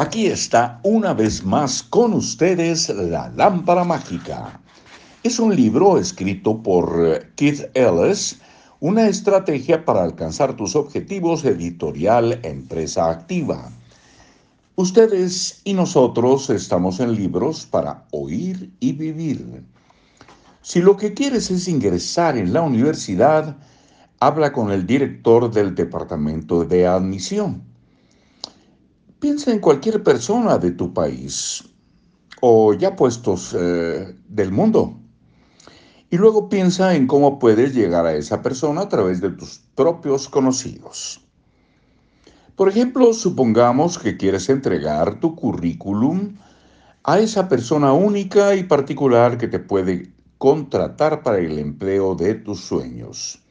[0.00, 4.60] Aquí está una vez más con ustedes La Lámpara Mágica.
[5.24, 8.38] Es un libro escrito por Keith Ellis,
[8.78, 13.72] una estrategia para alcanzar tus objetivos editorial Empresa Activa.
[14.76, 19.64] Ustedes y nosotros estamos en libros para oír y vivir.
[20.62, 23.56] Si lo que quieres es ingresar en la universidad,
[24.20, 27.66] habla con el director del departamento de admisión.
[29.20, 31.64] Piensa en cualquier persona de tu país
[32.40, 34.96] o ya puestos eh, del mundo.
[36.08, 40.28] Y luego piensa en cómo puedes llegar a esa persona a través de tus propios
[40.28, 41.20] conocidos.
[42.54, 46.36] Por ejemplo, supongamos que quieres entregar tu currículum
[47.02, 52.60] a esa persona única y particular que te puede contratar para el empleo de tus
[52.60, 53.42] sueños.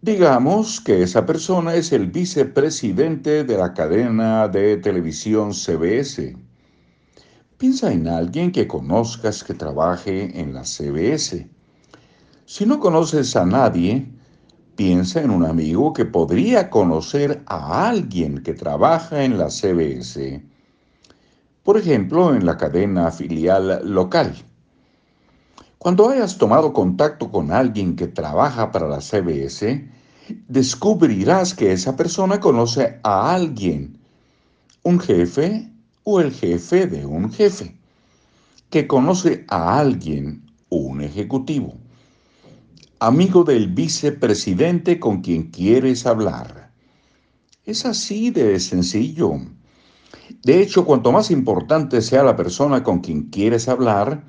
[0.00, 6.36] Digamos que esa persona es el vicepresidente de la cadena de televisión CBS.
[7.56, 11.50] Piensa en alguien que conozcas que trabaje en la CBS.
[12.46, 14.08] Si no conoces a nadie,
[14.76, 20.44] piensa en un amigo que podría conocer a alguien que trabaja en la CBS.
[21.64, 24.32] Por ejemplo, en la cadena filial local.
[25.78, 29.88] Cuando hayas tomado contacto con alguien que trabaja para la CBS,
[30.48, 33.96] descubrirás que esa persona conoce a alguien,
[34.82, 35.70] un jefe
[36.02, 37.78] o el jefe de un jefe,
[38.70, 41.74] que conoce a alguien, un ejecutivo,
[42.98, 46.72] amigo del vicepresidente con quien quieres hablar.
[47.64, 49.34] Es así de sencillo.
[50.42, 54.24] De hecho, cuanto más importante sea la persona con quien quieres hablar,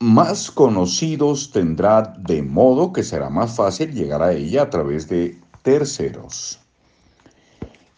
[0.00, 5.38] más conocidos tendrá de modo que será más fácil llegar a ella a través de
[5.62, 6.58] terceros.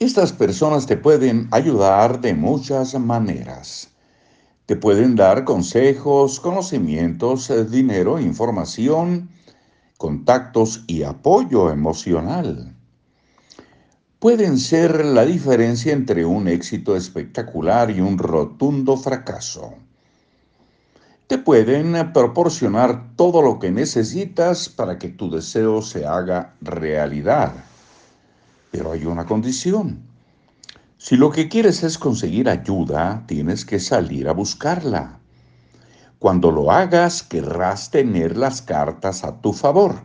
[0.01, 3.89] Estas personas te pueden ayudar de muchas maneras.
[4.67, 9.31] Te pueden dar consejos, conocimientos, eh, dinero, información,
[9.97, 12.75] contactos y apoyo emocional.
[14.19, 19.75] Pueden ser la diferencia entre un éxito espectacular y un rotundo fracaso
[21.27, 27.53] te pueden proporcionar todo lo que necesitas para que tu deseo se haga realidad.
[28.71, 30.03] Pero hay una condición.
[30.99, 35.19] Si lo que quieres es conseguir ayuda, tienes que salir a buscarla.
[36.19, 39.97] Cuando lo hagas, querrás tener las cartas a tu favor.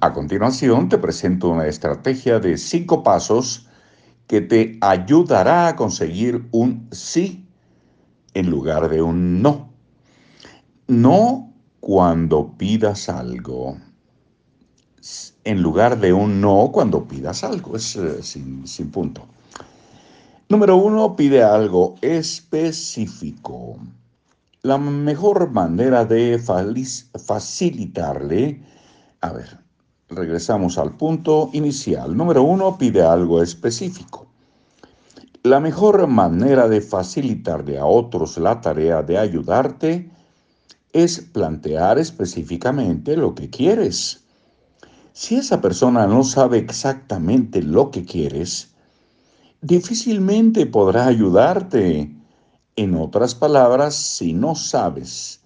[0.00, 3.66] A continuación, te presento una estrategia de cinco pasos
[4.28, 7.48] que te ayudará a conseguir un sí
[8.34, 9.67] en lugar de un no.
[10.88, 13.76] No cuando pidas algo.
[15.44, 17.76] En lugar de un no cuando pidas algo.
[17.76, 19.26] Es eh, sin, sin punto.
[20.48, 23.78] Número uno, pide algo específico.
[24.62, 28.62] La mejor manera de facilitarle,
[29.20, 29.58] a ver,
[30.08, 32.16] regresamos al punto inicial.
[32.16, 34.26] Número uno, pide algo específico.
[35.42, 40.16] La mejor manera de facilitarle a otros la tarea de ayudarte
[40.92, 44.24] es plantear específicamente lo que quieres.
[45.12, 48.74] Si esa persona no sabe exactamente lo que quieres,
[49.60, 52.14] difícilmente podrá ayudarte.
[52.76, 55.40] En otras palabras, si no sabes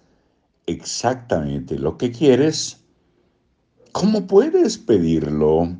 [0.67, 2.81] exactamente lo que quieres,
[3.91, 5.75] ¿cómo puedes pedirlo?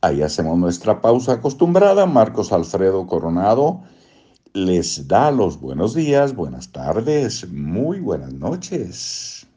[0.00, 2.06] Ahí hacemos nuestra pausa acostumbrada.
[2.06, 3.82] Marcos Alfredo Coronado
[4.54, 9.47] les da los buenos días, buenas tardes, muy buenas noches.